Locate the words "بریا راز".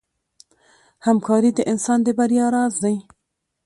2.17-2.73